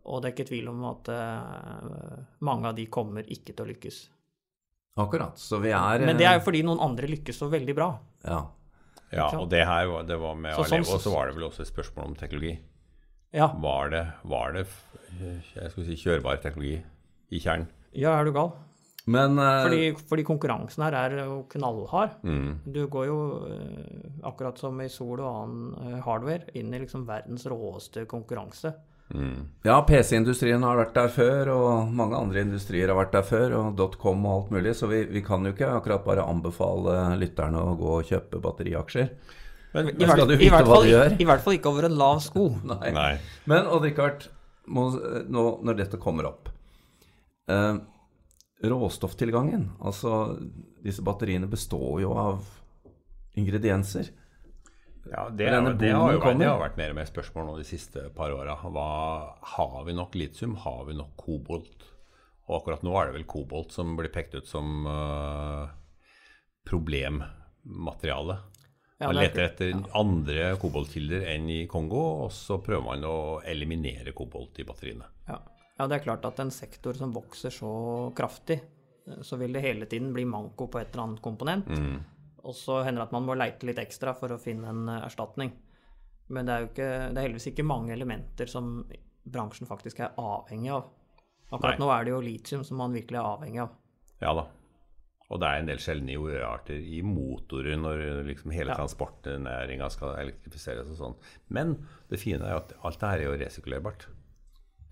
Og 0.05 0.21
det 0.21 0.29
er 0.29 0.35
ikke 0.35 0.49
tvil 0.51 0.69
om 0.71 0.83
at 0.87 1.09
uh, 1.11 2.19
mange 2.47 2.71
av 2.71 2.77
de 2.77 2.87
kommer 2.91 3.27
ikke 3.27 3.53
til 3.55 3.65
å 3.65 3.69
lykkes. 3.73 4.01
Akkurat. 5.03 5.35
Så 5.39 5.59
vi 5.59 5.73
er 5.75 6.05
Men 6.07 6.15
det 6.15 6.23
er 6.23 6.37
eh, 6.37 6.39
jo 6.39 6.45
fordi 6.45 6.63
noen 6.63 6.79
andre 6.83 7.09
lykkes 7.11 7.41
så 7.41 7.49
veldig 7.51 7.75
bra. 7.75 7.89
Ja. 8.23 8.45
Ja, 9.11 9.27
og 9.37 9.49
det 9.51 9.65
her 9.67 9.85
var, 9.87 10.03
det 10.07 10.15
var 10.19 10.35
med 10.39 10.55
Så 10.55 10.63
sånn- 10.65 10.81
Alevo, 10.81 10.99
så 10.99 11.11
var 11.13 11.27
det 11.27 11.35
vel 11.35 11.47
også 11.47 11.61
et 11.63 11.71
spørsmål 11.71 12.07
om 12.11 12.15
teknologi. 12.15 12.55
Ja, 13.35 13.49
Var 13.51 13.89
det, 13.91 14.03
var 14.23 14.53
det 14.55 14.65
jeg 15.19 15.71
skulle 15.71 15.87
si, 15.89 15.97
kjørbar 15.99 16.39
teknologi 16.39 16.77
i 17.31 17.39
kjernen? 17.43 17.67
Ja 17.95 18.15
er 18.19 18.27
du 18.27 18.35
gal? 18.35 18.53
Men 19.05 19.37
eh, 19.39 19.61
Fordi, 19.63 19.81
fordi 20.09 20.25
konkurransen 20.25 20.83
her 20.87 20.97
er 20.97 21.19
jo 21.19 21.43
knallhard. 21.51 22.17
Mm. 22.25 22.57
Du 22.73 22.85
går 22.89 23.05
jo, 23.11 23.19
eh, 23.53 24.09
akkurat 24.25 24.57
som 24.57 24.81
i 24.81 24.89
sol 24.89 25.21
og 25.21 25.29
annen 25.29 25.93
eh, 25.93 26.01
hardware, 26.05 26.49
inn 26.57 26.73
i 26.73 26.81
liksom 26.81 27.05
verdens 27.07 27.45
råeste 27.51 28.07
konkurranse. 28.09 28.73
Mm. 29.13 29.43
Ja, 29.67 29.77
PC-industrien 29.85 30.65
har 30.65 30.79
vært 30.79 30.95
der 30.97 31.11
før, 31.13 31.51
og 31.53 31.91
mange 31.93 32.17
andre 32.17 32.41
industrier 32.47 32.89
har 32.89 32.97
vært 32.97 33.13
der 33.13 33.27
før, 33.27 33.53
og 33.59 33.75
dotcom 33.77 34.25
og 34.25 34.39
alt 34.39 34.55
mulig, 34.57 34.73
så 34.73 34.89
vi, 34.89 35.03
vi 35.11 35.21
kan 35.25 35.45
jo 35.45 35.53
ikke 35.53 35.69
akkurat 35.75 36.07
bare 36.07 36.25
anbefale 36.25 36.97
lytterne 37.21 37.61
å 37.61 37.75
gå 37.77 37.99
og 37.99 38.09
kjøpe 38.09 38.41
batteriaksjer. 38.41 39.13
Men, 39.75 39.91
I, 39.91 39.99
Men 39.99 40.15
skal 40.15 40.31
du 40.31 40.37
vite 40.39 40.49
hvert 40.55 40.65
hva 40.65 40.79
fall, 40.79 40.87
du 40.87 40.93
gjør? 40.95 41.15
I 41.19 41.29
hvert 41.29 41.45
fall 41.45 41.59
ikke 41.59 41.69
over 41.69 41.85
en 41.91 41.99
lav 41.99 42.25
sko. 42.25 42.47
Nei. 42.73 42.89
nei. 42.95 43.13
Men 43.51 43.69
Odd-Rikard, 43.69 44.31
nå 44.65 45.47
når 45.61 45.81
dette 45.83 46.01
kommer 46.01 46.31
opp 46.31 46.54
eh, 47.51 47.77
Råstofftilgangen, 48.65 49.71
altså 49.83 50.11
disse 50.85 51.03
batteriene 51.05 51.47
består 51.51 51.99
jo 52.01 52.13
av 52.17 52.45
ingredienser. 53.35 54.07
Ja, 55.11 55.27
det, 55.29 55.45
er- 55.51 55.75
det, 55.77 55.91
har 55.93 56.15
jo 56.15 56.21
vært, 56.23 56.39
det 56.39 56.47
har 56.49 56.61
vært 56.61 56.77
mer 56.79 56.93
og 56.93 56.97
mer 56.97 57.09
spørsmål 57.09 57.45
nå 57.49 57.57
de 57.59 57.65
siste 57.67 58.07
par 58.15 58.31
åra. 58.33 58.55
Har 58.57 59.83
vi 59.85 59.93
nok 59.93 60.15
litium? 60.17 60.55
Har 60.63 60.85
vi 60.87 60.95
nok 60.97 61.11
kobolt? 61.19 61.91
Og 62.47 62.59
akkurat 62.61 62.81
nå 62.85 62.93
er 62.97 63.09
det 63.11 63.17
vel 63.19 63.27
kobolt 63.29 63.73
som 63.75 63.93
blir 63.99 64.09
pekt 64.13 64.33
ut 64.39 64.47
som 64.49 64.85
uh, 64.87 65.67
problemmateriale. 66.65 68.37
Ja, 68.97 69.09
Man 69.09 69.17
er 69.19 69.25
leter 69.27 69.43
etter 69.49 69.73
andre 69.97 70.53
koboltkilder 70.61 71.25
enn 71.33 71.49
i 71.51 71.59
Kongo, 71.69 72.01
og 72.25 72.31
så 72.33 72.57
prøver 72.63 72.85
man 72.85 73.03
å 73.09 73.15
eliminere 73.45 74.13
kobolt 74.15 74.61
i 74.61 74.65
batteriene. 74.67 75.09
Ja. 75.27 75.41
Ja, 75.77 75.87
det 75.87 75.97
er 75.99 76.03
klart 76.05 76.25
at 76.25 76.39
en 76.39 76.51
sektor 76.51 76.93
som 76.97 77.13
vokser 77.15 77.51
så 77.53 77.71
kraftig, 78.15 78.59
eh, 79.07 79.21
så 79.21 79.37
vil 79.41 79.53
det 79.53 79.61
hele 79.65 79.85
tiden 79.91 80.13
bli 80.15 80.25
manko 80.25 80.67
på 80.71 80.79
et 80.81 80.93
eller 80.93 81.03
annet 81.09 81.21
komponent. 81.25 81.69
Og 82.45 82.53
så 82.53 82.83
hender 82.85 83.01
det 83.01 83.07
at 83.09 83.15
man 83.15 83.25
må 83.25 83.33
leite 83.37 83.65
litt 83.65 83.79
ekstra 83.81 84.13
for 84.17 84.31
å 84.35 84.39
finne 84.41 84.69
en 84.69 84.87
eh, 84.89 85.05
erstatning. 85.07 85.53
Men 86.29 86.45
det 86.47 86.53
er 86.55 86.61
jo 86.63 86.69
ikke, 86.71 86.91
det 87.13 87.17
er 87.19 87.25
heldigvis 87.27 87.51
ikke 87.51 87.65
mange 87.69 87.93
elementer 87.93 88.49
som 88.49 88.79
bransjen 89.25 89.67
faktisk 89.69 89.99
er 90.01 90.13
avhengig 90.17 90.71
av. 90.73 90.87
Akkurat 91.51 91.75
Nei. 91.77 91.81
nå 91.85 91.89
er 91.93 92.05
det 92.07 92.13
jo 92.15 92.21
litium 92.25 92.63
som 92.65 92.77
man 92.81 92.93
virkelig 92.93 93.19
er 93.19 93.27
avhengig 93.29 93.61
av. 93.61 93.75
Ja 94.21 94.33
da. 94.33 94.45
Og 95.33 95.39
det 95.41 95.47
er 95.49 95.59
en 95.61 95.69
del 95.69 95.79
sjeldne 95.81 96.13
jordarter 96.13 96.77
i 96.77 96.99
motorer 97.05 97.77
når 97.81 98.01
liksom 98.27 98.51
hele 98.53 98.73
Ja. 98.73 98.77
transportnæringa 98.77 99.89
skal 99.89 100.15
elektrifiseres 100.21 100.89
og 100.93 100.97
sånn. 100.99 101.15
Men 101.49 101.87
det 102.09 102.19
fine 102.21 102.45
er 102.45 102.53
jo 102.53 102.61
at 102.61 102.73
alt 102.85 102.99
det 103.01 103.09
her 103.09 103.19
er 103.19 103.25
jo 103.25 103.37
resirkulerbart. 103.45 104.05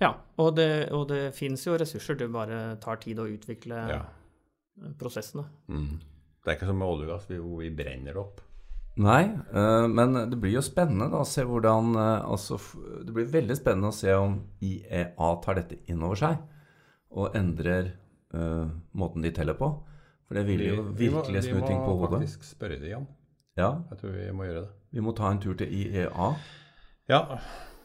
Ja, 0.02 0.16
og 0.42 0.56
det, 0.58 0.90
og 0.92 1.08
det 1.12 1.34
fins 1.38 1.66
jo 1.68 1.78
ressurser, 1.78 2.18
det 2.20 2.32
bare 2.34 2.78
tar 2.82 2.98
tid 3.04 3.20
å 3.22 3.28
utvikle 3.30 3.84
Ja. 3.90 4.02
prosessene. 5.00 5.46
Mm. 5.70 6.00
Det 6.44 6.52
er 6.52 6.58
ikke 6.58 6.68
som 6.68 6.80
med 6.82 6.88
olje 6.88 7.06
og 7.08 7.12
gass, 7.14 7.30
vi, 7.30 7.38
hvor 7.40 7.62
vi 7.62 7.70
brenner 7.72 8.14
det 8.14 8.20
opp. 8.20 8.42
Nei, 9.04 9.24
eh, 9.54 9.88
men 9.90 10.14
det 10.30 10.38
blir 10.38 10.54
jo 10.58 10.62
spennende 10.62 11.08
da, 11.10 11.22
å 11.24 11.26
se 11.26 11.42
hvordan 11.50 11.96
eh, 11.98 12.26
altså, 12.30 12.60
Det 13.02 13.14
blir 13.16 13.26
veldig 13.32 13.56
spennende 13.58 13.90
å 13.90 13.96
se 13.96 14.14
om 14.14 14.36
IEA 14.62 15.30
tar 15.42 15.58
dette 15.58 15.80
inn 15.90 16.04
over 16.04 16.20
seg 16.20 16.38
og 17.14 17.36
endrer 17.38 17.92
uh, 18.34 18.66
måten 18.98 19.22
de 19.22 19.30
teller 19.30 19.54
på. 19.54 19.68
For 20.26 20.34
det 20.34 20.48
vil 20.48 20.64
jo 20.66 20.80
virkelig 20.98 21.44
snu 21.46 21.60
ting 21.62 21.78
på 21.86 21.92
Vi 21.94 22.00
må 22.02 22.08
faktisk 22.10 22.48
spørre 22.48 22.80
det, 22.82 22.88
igjen. 22.90 23.06
Ja, 23.54 23.84
Jeg 23.92 24.00
tror 24.00 24.16
vi 24.18 24.32
må 24.34 24.48
gjøre 24.48 24.64
det. 24.64 24.72
vi 24.98 25.04
må 25.06 25.14
ta 25.14 25.30
en 25.30 25.42
tur 25.44 25.54
til 25.54 25.70
IEA. 25.70 26.30
Ja, 27.14 27.20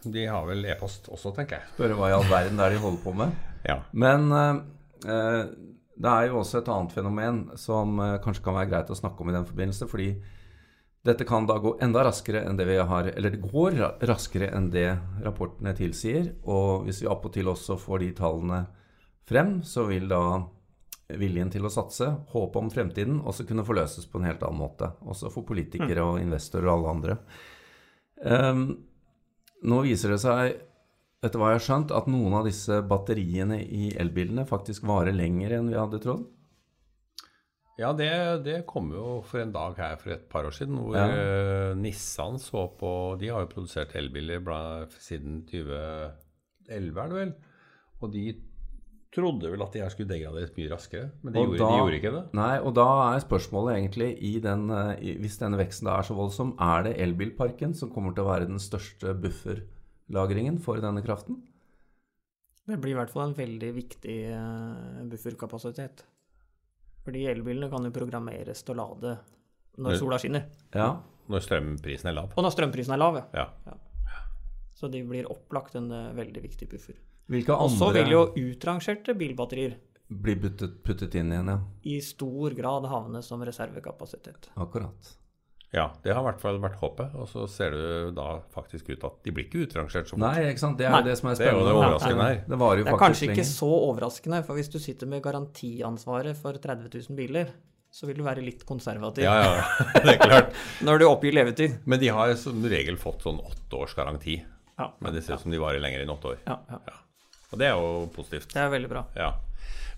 de 0.03 0.27
har 0.27 0.47
vel 0.49 0.67
e-post 0.69 1.09
også, 1.13 1.33
tenker 1.37 1.59
jeg. 1.59 1.71
Spørre 1.75 1.97
hva 1.99 2.11
i 2.11 2.17
all 2.17 2.27
verden 2.31 2.59
det 2.61 2.67
er 2.67 2.77
de 2.77 2.83
holder 2.85 3.05
på 3.05 3.15
med. 3.23 3.37
Ja. 3.69 3.81
Men 3.91 4.31
eh, 4.33 4.59
eh, 5.11 5.49
det 5.99 6.11
er 6.11 6.29
jo 6.29 6.39
også 6.39 6.61
et 6.61 6.69
annet 6.71 6.93
fenomen 6.95 7.41
som 7.59 7.99
eh, 8.01 8.21
kanskje 8.23 8.45
kan 8.45 8.55
være 8.55 8.71
greit 8.71 8.93
å 8.95 8.97
snakke 8.97 9.21
om 9.21 9.33
i 9.33 9.35
den 9.35 9.49
forbindelse. 9.49 9.89
Fordi 9.91 10.07
dette 11.05 11.27
kan 11.27 11.45
da 11.49 11.57
gå 11.61 11.75
enda 11.85 12.05
raskere 12.07 12.45
enn 12.47 12.57
det 12.57 12.69
vi 12.69 12.79
har 12.79 13.11
Eller 13.11 13.35
det 13.35 13.43
går 13.43 13.77
raskere 14.09 14.53
enn 14.55 14.71
det 14.73 14.87
rapportene 15.27 15.75
tilsier. 15.77 16.31
Og 16.47 16.87
hvis 16.87 17.03
vi 17.03 17.11
appåtil 17.11 17.51
også 17.51 17.77
får 17.83 18.05
de 18.05 18.13
tallene 18.23 18.63
frem, 19.29 19.59
så 19.67 19.89
vil 19.91 20.07
da 20.09 20.23
viljen 21.19 21.51
til 21.53 21.65
å 21.65 21.73
satse, 21.73 22.07
håpet 22.33 22.61
om 22.61 22.71
fremtiden, 22.73 23.21
også 23.25 23.47
kunne 23.49 23.65
forløses 23.65 24.07
på 24.09 24.21
en 24.21 24.29
helt 24.29 24.43
annen 24.45 24.61
måte. 24.61 24.91
Også 25.09 25.33
for 25.33 25.49
politikere 25.49 26.05
og 26.05 26.21
investorer 26.21 26.69
og 26.69 26.75
alle 26.75 26.95
andre. 26.95 27.17
Ehm, 28.29 28.65
nå 29.67 29.83
viser 29.87 30.15
det 30.15 30.21
seg 30.23 30.57
etter 31.25 31.41
hva 31.41 31.51
jeg 31.51 31.59
har 31.59 31.65
skjønt, 31.67 31.91
at 31.95 32.07
noen 32.11 32.35
av 32.39 32.45
disse 32.47 32.77
batteriene 32.87 33.59
i 33.65 33.89
elbilene 33.99 34.45
faktisk 34.47 34.85
varer 34.87 35.17
lenger 35.17 35.57
enn 35.57 35.71
vi 35.73 35.79
hadde 35.79 35.99
trodd. 36.05 36.27
Ja, 37.79 37.93
det, 37.95 38.11
det 38.43 38.65
kom 38.67 38.89
jo 38.91 39.21
for 39.27 39.39
en 39.43 39.53
dag 39.55 39.77
her 39.79 39.97
for 40.01 40.11
et 40.15 40.25
par 40.31 40.47
år 40.49 40.55
siden, 40.55 40.79
hvor 40.83 40.97
Ja. 40.99 41.05
eh, 41.15 41.75
Nissan 41.79 42.39
så 42.43 42.65
på 42.79 42.91
De 43.21 43.29
har 43.31 43.45
jo 43.45 43.51
produsert 43.53 43.95
elbiler 43.95 44.43
siden 44.99 45.45
2011, 45.47 46.15
er 46.69 47.09
det 47.13 47.19
vel? 47.21 47.35
Og 48.03 48.13
de 48.13 48.25
trodde 49.15 49.49
vel 49.51 49.63
at 49.65 49.73
de 49.73 49.81
her 49.83 49.89
skulle 49.93 50.11
degraderes 50.11 50.51
mye 50.57 50.69
raskere, 50.71 51.11
men 51.25 51.33
de, 51.33 51.41
gjorde, 51.45 51.59
da- 51.63 51.69
de 51.73 51.79
gjorde 51.81 51.99
ikke 51.99 52.13
det. 52.15 52.23
Nei, 52.37 52.51
og 52.61 52.75
da 52.77 52.87
er 53.15 53.23
spørsmålet 53.25 53.77
egentlig 53.79 54.11
i 54.29 54.35
den, 54.45 54.67
eh, 54.71 54.91
i, 55.01 55.15
Hvis 55.23 55.39
denne 55.41 55.57
veksten 55.61 55.89
da 55.89 55.97
er 55.99 56.09
så 56.09 56.17
voldsom, 56.19 56.55
er 56.61 56.83
det 56.89 56.97
elbilparken 57.07 57.75
som 57.75 57.91
kommer 57.95 58.13
til 58.15 58.25
å 58.27 58.31
være 58.33 58.47
den 58.51 58.61
største 58.63 59.15
bufferlagringen 59.23 60.59
for 60.61 60.77
denne 60.85 61.03
kraften? 61.05 61.41
Det 62.69 62.77
blir 62.83 62.93
i 62.93 62.99
hvert 62.99 63.11
fall 63.15 63.31
en 63.31 63.37
veldig 63.39 63.71
viktig 63.79 64.19
eh, 64.29 65.03
bufferkapasitet. 65.09 66.05
Fordi 67.07 67.23
elbilene 67.31 67.71
kan 67.73 67.87
jo 67.89 67.95
programmeres 67.95 68.61
til 68.63 68.75
å 68.77 68.83
lade 68.83 69.15
når 69.81 69.97
sola 69.97 70.19
skinner. 70.21 70.45
Ja. 70.77 70.91
Når 71.33 71.45
strømprisen 71.47 72.11
er 72.11 72.17
lav. 72.19 72.33
Og 72.37 72.45
når 72.45 72.53
strømprisen 72.53 72.93
er 72.93 73.01
lav, 73.01 73.17
ja. 73.33 73.47
Ja. 73.65 73.77
Så 74.77 74.89
de 74.93 75.01
blir 75.09 75.27
opplagt 75.33 75.75
en 75.81 75.89
eh, 75.93 76.11
veldig 76.19 76.43
viktig 76.45 76.69
buffer. 76.69 76.99
Hvilke 77.29 77.57
Og 77.61 77.71
så 77.71 77.91
vil 77.93 78.09
jo 78.15 78.25
utrangerte 78.41 79.15
bilbatterier 79.19 79.77
bli 80.09 80.35
puttet, 80.41 80.79
puttet 80.85 81.15
inn 81.21 81.33
igjen, 81.35 81.49
ja. 81.53 81.59
i 81.85 81.99
stor 82.01 82.55
grad 82.57 82.87
havne 82.89 83.21
som 83.23 83.43
reservekapasitet. 83.45 84.49
Akkurat. 84.57 85.11
ja, 85.69 85.91
det 86.01 86.15
har 86.15 86.23
i 86.23 86.29
hvert 86.31 86.41
fall 86.41 86.61
vært 86.63 86.79
håpet. 86.81 87.13
Og 87.21 87.29
så 87.29 87.45
ser 87.53 87.77
det 87.77 88.15
da 88.17 88.39
faktisk 88.55 88.89
ut 88.89 89.05
at 89.05 89.19
de 89.27 89.35
blir 89.37 89.45
ikke 89.45 89.67
utrangert 89.67 90.09
så 90.09 90.17
fort. 90.17 90.23
Nei, 90.25 90.47
ikke 90.49 90.63
sant. 90.63 90.79
Det 90.81 90.87
er 90.89 90.95
Nei. 90.97 91.03
jo 91.03 91.11
det 91.11 91.17
som 91.21 91.29
er 91.29 91.37
spennende. 91.37 91.61
Det 91.61 91.61
er 91.61 91.61
jo 91.61 91.69
det 91.69 91.83
overraskende 91.83 92.29
her. 92.31 92.39
Det 92.49 92.59
varer 92.63 92.81
jo 92.81 92.87
Det 92.87 92.95
er 92.95 93.03
kanskje 93.03 93.29
ikke 93.29 93.49
så 93.51 93.69
overraskende, 93.91 94.41
for 94.47 94.61
hvis 94.61 94.73
du 94.73 94.79
sitter 94.81 95.11
med 95.13 95.21
garantiansvaret 95.27 96.41
for 96.41 96.57
30 96.57 96.89
000 97.11 97.19
biler, 97.19 97.53
så 97.93 98.09
vil 98.09 98.17
du 98.21 98.25
være 98.25 98.45
litt 98.45 98.65
konservativ 98.69 99.25
Ja, 99.25 99.35
ja, 99.45 99.53
det 100.05 100.15
er 100.15 100.19
klart. 100.23 100.57
når 100.89 101.01
du 101.01 101.05
oppgir 101.11 101.37
levetid. 101.37 101.77
Men 101.85 102.01
de 102.01 102.09
har 102.17 102.33
som 102.41 102.65
regel 102.65 102.97
fått 103.01 103.29
sånn 103.29 103.41
åtte 103.45 103.77
års 103.77 103.93
garanti. 103.97 104.39
Ja, 104.79 104.89
Men 105.05 105.13
det 105.13 105.27
ser 105.27 105.37
ut 105.37 105.45
som 105.45 105.53
de 105.53 105.61
varer 105.61 105.85
lenger 105.85 106.07
enn 106.07 106.15
åtte 106.17 106.33
år. 106.33 106.41
ja, 106.49 106.57
ja. 106.73 106.97
Og 107.53 107.61
det 107.61 107.69
er 107.71 107.77
jo 107.79 108.07
positivt. 108.15 108.51
Det 108.53 108.61
er 108.61 108.73
veldig 108.73 108.91
bra. 108.91 109.05
Ja. 109.17 109.31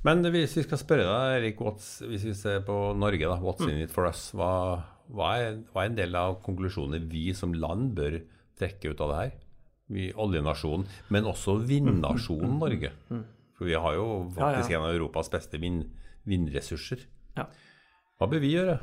Men 0.07 0.23
hvis 0.33 0.55
vi 0.57 0.63
skal 0.65 0.81
spørre 0.81 1.05
deg, 1.05 1.35
Erik, 1.41 1.59
Watts 1.61 1.89
hvis 2.07 2.23
vi 2.25 2.33
ser 2.39 2.63
på 2.65 2.77
Norge, 2.97 3.27
da, 3.29 3.37
what's 3.43 3.67
in 3.69 3.83
it 3.83 3.93
for 3.93 4.07
us? 4.09 4.31
Hva, 4.37 4.51
hva, 5.13 5.33
er, 5.43 5.59
hva 5.75 5.85
er 5.85 5.91
en 5.91 5.99
del 5.99 6.17
av 6.17 6.39
konklusjonene 6.47 7.03
vi 7.11 7.27
som 7.37 7.53
land 7.53 7.91
bør 7.99 8.21
trekke 8.61 8.95
ut 8.95 9.03
av 9.05 9.13
det 9.13 9.19
her? 9.21 9.35
Vi 9.91 10.07
oljenasjonen, 10.15 10.87
men 11.11 11.27
også 11.27 11.59
vindnasjonen 11.67 12.57
Norge. 12.63 12.93
For 13.59 13.67
vi 13.69 13.75
har 13.77 13.97
jo 13.99 14.07
Ja, 14.23 14.31
faktisk 14.39 14.71
ja. 14.73 14.79
en 14.79 14.87
av 14.87 14.95
Europas 14.95 15.29
beste 15.33 15.59
vind, 15.61 15.83
vindressurser. 16.31 17.03
Ja. 17.37 17.49
Hva 18.21 18.29
bør 18.31 18.41
vi 18.41 18.55
gjøre? 18.55 18.79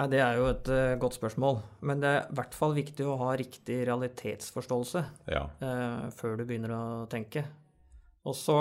Nei, 0.00 0.06
det 0.08 0.20
er 0.24 0.38
jo 0.38 0.46
et 0.48 0.68
uh, 0.72 0.94
godt 1.00 1.18
spørsmål. 1.18 1.58
Men 1.84 2.00
det 2.00 2.08
er 2.08 2.22
i 2.24 2.36
hvert 2.38 2.54
fall 2.56 2.72
viktig 2.72 3.04
å 3.04 3.18
ha 3.20 3.34
riktig 3.36 3.82
realitetsforståelse 3.84 5.02
Ja. 5.28 5.42
uh, 5.60 6.06
før 6.16 6.38
du 6.40 6.46
begynner 6.48 6.72
å 6.72 6.84
tenke. 7.12 7.42
Og 8.24 8.36
så, 8.36 8.56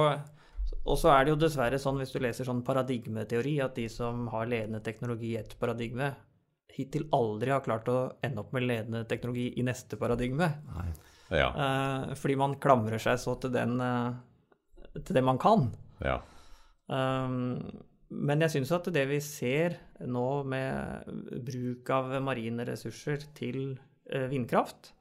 og 0.83 0.97
så 0.99 1.13
er 1.13 1.23
det 1.23 1.31
jo 1.31 1.39
dessverre 1.39 1.79
sånn, 1.79 1.99
hvis 2.01 2.11
du 2.11 2.19
leser 2.23 2.47
sånn 2.47 2.63
paradigmeteori, 2.67 3.55
at 3.63 3.79
de 3.79 3.87
som 3.91 4.27
har 4.33 4.51
ledende 4.51 4.81
teknologi 4.83 5.31
i 5.33 5.39
ett 5.39 5.55
paradigme, 5.61 6.11
hittil 6.75 7.07
aldri 7.15 7.51
har 7.55 7.63
klart 7.63 7.87
å 7.91 7.99
ende 8.23 8.43
opp 8.43 8.51
med 8.55 8.67
ledende 8.67 9.05
teknologi 9.07 9.49
i 9.59 9.65
neste 9.67 9.99
paradigme. 9.99 10.51
Ja. 11.31 11.51
Uh, 11.55 12.15
fordi 12.19 12.35
man 12.39 12.57
klamrer 12.59 12.99
seg 12.99 13.19
så 13.21 13.37
til, 13.39 13.55
den, 13.55 13.79
til 14.97 15.15
det 15.15 15.23
man 15.23 15.39
kan. 15.39 15.69
ja. 16.03 16.19
Um, 16.89 17.85
men 18.09 18.41
jeg 18.41 18.55
syns 18.55 18.71
at 18.73 18.87
det 18.93 19.03
vi 19.09 19.19
ser 19.21 19.75
nå 20.09 20.29
med 20.49 21.09
bruk 21.45 21.91
av 21.93 22.15
marine 22.25 22.65
ressurser 22.65 23.27
til 23.37 23.75
eh, 24.09 24.25
vindkraft, 24.31 24.95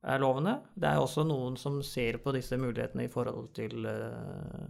er 0.00 0.22
lovende. 0.22 0.56
Det 0.74 0.88
er 0.88 0.98
også 0.98 1.26
noen 1.28 1.58
som 1.60 1.78
ser 1.84 2.18
på 2.24 2.32
disse 2.34 2.56
mulighetene 2.58 3.06
i 3.06 3.12
forhold 3.12 3.52
til 3.54 3.86
eh, 3.86 4.66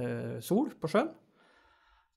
eh, 0.00 0.34
sol 0.44 0.72
på 0.80 0.90
sjøen. 0.94 1.12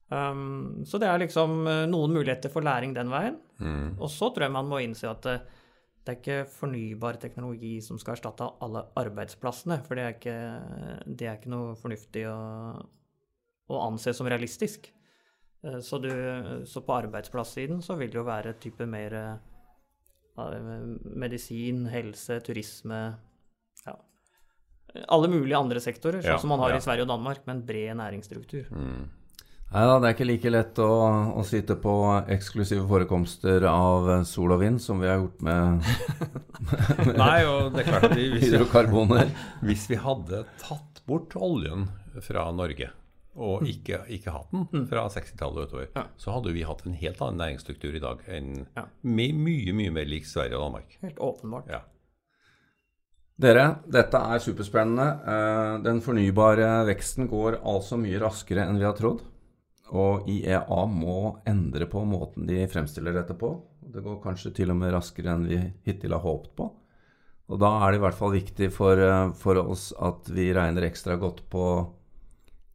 Um, 0.08 0.86
så 0.88 1.02
det 1.04 1.10
er 1.12 1.20
liksom 1.20 1.66
noen 1.92 2.14
muligheter 2.16 2.48
for 2.54 2.64
læring 2.64 2.94
den 2.96 3.10
veien. 3.12 3.42
Mm. 3.60 3.98
Og 3.98 4.08
så 4.08 4.30
tror 4.32 4.46
jeg 4.46 4.56
man 4.56 4.70
må 4.70 4.80
innse 4.80 5.10
at 5.10 5.26
det, 5.26 5.42
det 6.00 6.14
er 6.14 6.22
ikke 6.22 6.52
fornybar 6.54 7.20
teknologi 7.20 7.74
som 7.84 8.00
skal 8.00 8.16
erstatte 8.16 8.48
alle 8.64 8.86
arbeidsplassene, 9.02 9.82
for 9.84 10.00
det 10.00 10.06
er 10.06 10.16
ikke, 10.16 10.38
det 11.04 11.28
er 11.28 11.36
ikke 11.36 11.52
noe 11.52 11.74
fornuftig 11.76 12.24
å, 12.32 12.38
å 13.68 13.82
anse 13.88 14.14
som 14.16 14.30
realistisk. 14.30 14.92
Eh, 15.64 15.80
Så, 15.80 16.00
du, 16.00 16.12
så 16.66 16.82
på 16.86 16.96
arbeidsplasssiden 16.96 17.82
så 17.82 17.98
vil 18.00 18.12
det 18.12 18.20
jo 18.20 18.28
være 18.28 18.58
type 18.62 18.86
mer 18.90 19.14
eh, 19.20 19.36
medisin, 21.18 21.88
helse, 21.90 22.40
turisme 22.46 23.00
ja. 23.86 23.96
Alle 25.12 25.30
mulige 25.30 25.58
andre 25.58 25.82
sektorer, 25.84 26.22
sånn 26.22 26.36
Ja, 26.36 26.42
som 26.42 26.54
man 26.54 26.62
har 26.64 26.76
ja. 26.76 26.82
i 26.82 26.86
Sverige 26.86 27.06
og 27.08 27.12
Danmark, 27.12 27.46
med 27.46 27.56
en 27.58 27.66
bred 27.68 27.98
næringsstruktur. 28.00 28.70
Mm. 28.72 29.08
Nei 29.68 29.82
da, 29.84 29.98
det 30.00 30.08
er 30.08 30.14
ikke 30.16 30.28
like 30.30 30.52
lett 30.54 30.78
å, 30.80 30.92
å 31.36 31.44
sitte 31.44 31.76
på 31.84 31.94
eksklusive 32.32 32.86
forekomster 32.88 33.66
av 33.68 34.08
sol 34.30 34.54
og 34.56 34.62
vind 34.62 34.80
som 34.80 35.02
vi 35.02 35.10
har 35.12 35.20
gjort 35.20 35.42
med 35.44 35.90
Nei, 37.20 37.42
og 37.44 37.74
det 37.76 37.84
er 37.84 37.90
klart 37.90 38.08
at 38.08 38.16
vi, 38.16 38.30
hvis, 38.32 38.46
hydrokarboner. 38.48 39.34
hvis 39.68 39.84
vi 39.92 40.00
hadde 40.00 40.46
tatt 40.62 41.04
bort 41.10 41.36
oljen 41.36 41.84
fra 42.24 42.48
Norge, 42.56 42.94
og 43.38 43.64
ikke, 43.70 44.02
ikke 44.10 44.32
hatt 44.34 44.52
den 44.52 44.88
fra 44.90 45.04
60-tallet 45.14 45.58
og 45.64 45.68
utover, 45.70 45.88
Ja. 45.96 46.04
så 46.18 46.34
hadde 46.34 46.54
vi 46.54 46.64
hatt 46.66 46.86
en 46.86 46.94
helt 46.98 47.22
annen 47.22 47.38
næringsstruktur 47.44 47.96
i 47.96 48.00
dag 48.04 48.20
enn 48.28 48.66
Ja. 48.76 48.86
med 49.04 49.36
mye, 49.36 49.74
mye 49.74 49.92
mer 49.92 50.06
lik 50.06 50.26
Sverige 50.26 50.58
og 50.58 50.66
Danmark. 50.72 50.98
Helt 51.02 51.18
åpenbart. 51.20 51.68
Ja. 51.70 51.82
Dere, 53.38 53.66
dette 53.88 54.18
er 54.18 54.40
superspennende. 54.42 55.08
Eh, 55.30 55.84
Den 55.84 56.00
fornybare 56.02 56.86
veksten 56.90 57.28
går 57.30 57.60
altså 57.64 57.98
mye 58.02 58.20
raskere 58.24 58.66
enn 58.66 58.80
vi 58.82 58.88
har 58.88 58.96
trodd. 58.98 59.22
Og 59.94 60.26
IEA 60.28 60.86
må 60.90 61.38
endre 61.48 61.86
på 61.88 62.02
måten 62.10 62.48
de 62.50 62.66
fremstiller 62.68 63.14
dette 63.14 63.38
på. 63.38 63.54
Det 63.88 64.02
går 64.04 64.18
kanskje 64.24 64.54
til 64.58 64.72
og 64.74 64.76
med 64.82 64.92
raskere 64.92 65.36
enn 65.36 65.46
vi 65.48 65.60
hittil 65.86 66.12
har 66.18 66.20
håpet 66.26 66.56
på. 66.58 66.72
Og 67.48 67.60
da 67.62 67.70
er 67.86 67.92
det 67.94 68.00
i 68.02 68.04
hvert 68.04 68.18
fall 68.18 68.34
viktig 68.34 68.72
for, 68.74 69.00
eh, 69.00 69.32
for 69.38 69.56
oss 69.62 69.94
at 70.02 70.28
vi 70.34 70.50
regner 70.54 70.82
ekstra 70.90 71.16
godt 71.18 71.46
på 71.50 71.64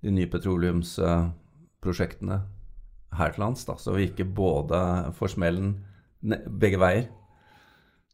de 0.03 0.11
nye 0.11 0.27
petroleumsprosjektene 0.31 2.41
her 3.19 3.31
til 3.35 3.43
lands, 3.45 3.65
da, 3.69 3.75
så 3.79 3.93
vi 3.97 4.03
ikke 4.09 4.25
både 4.25 4.79
får 5.19 5.29
smellen 5.37 5.69
begge 6.23 6.79
veier. 6.81 7.07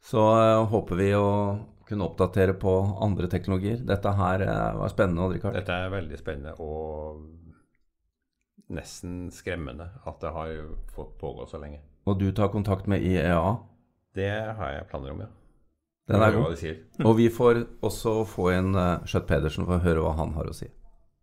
Så 0.04 0.18
eh, 0.18 0.66
håper 0.70 0.96
vi 0.98 1.14
å 1.16 1.58
kunne 1.88 2.04
oppdatere 2.04 2.52
på 2.60 2.72
andre 3.04 3.28
teknologier. 3.32 3.78
Dette 3.86 4.12
her 4.18 4.40
eh, 4.44 4.78
var 4.78 4.88
spennende, 4.92 5.22
Odd 5.24 5.32
Rikard. 5.36 5.54
Dette 5.56 5.74
er 5.74 5.88
veldig 5.92 6.18
spennende 6.20 6.52
og 6.62 6.74
nesten 8.68 9.30
skremmende 9.32 9.86
at 10.04 10.20
det 10.20 10.30
har 10.34 10.48
fått 10.92 11.16
pågå 11.20 11.46
så 11.48 11.58
lenge. 11.62 11.80
Og 12.08 12.18
du 12.20 12.28
tar 12.36 12.52
kontakt 12.52 12.86
med 12.88 13.04
IEA. 13.04 13.56
Det 14.16 14.32
har 14.58 14.68
jeg 14.74 14.88
planer 14.90 15.10
om, 15.14 15.20
ja. 15.24 15.30
Den 16.08 16.24
er 16.24 16.32
god. 16.32 16.56
Og 17.04 17.16
vi 17.18 17.28
får 17.32 17.54
også 17.84 18.12
få 18.28 18.48
inn 18.54 18.72
uh, 18.72 19.04
Skjøtt 19.04 19.26
Pedersen 19.28 19.66
for 19.68 19.76
å 19.76 19.84
høre 19.84 20.00
hva 20.04 20.14
han 20.16 20.32
har 20.38 20.48
å 20.48 20.54
si. 20.56 20.68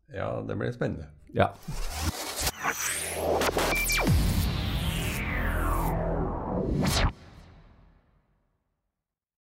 Ja, 0.07 0.41
det 0.41 0.55
blir 0.55 0.71
spennende. 0.71 1.05
Ja. 1.33 1.53
Yeah. 6.87 7.14